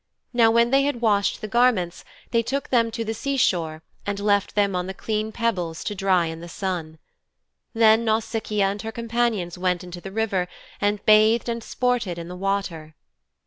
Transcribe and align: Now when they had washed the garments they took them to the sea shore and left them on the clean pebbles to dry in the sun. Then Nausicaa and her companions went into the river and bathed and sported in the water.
Now 0.33 0.49
when 0.49 0.71
they 0.71 0.81
had 0.81 0.99
washed 1.01 1.41
the 1.41 1.47
garments 1.47 2.03
they 2.31 2.41
took 2.41 2.69
them 2.69 2.89
to 2.89 3.05
the 3.05 3.13
sea 3.13 3.37
shore 3.37 3.83
and 4.03 4.19
left 4.19 4.55
them 4.55 4.75
on 4.75 4.87
the 4.87 4.95
clean 4.95 5.31
pebbles 5.31 5.83
to 5.83 5.93
dry 5.93 6.25
in 6.25 6.39
the 6.39 6.49
sun. 6.49 6.97
Then 7.75 8.03
Nausicaa 8.03 8.63
and 8.63 8.81
her 8.81 8.91
companions 8.91 9.59
went 9.59 9.83
into 9.83 10.01
the 10.01 10.11
river 10.11 10.47
and 10.81 11.05
bathed 11.05 11.47
and 11.47 11.63
sported 11.63 12.17
in 12.17 12.29
the 12.29 12.35
water. 12.35 12.95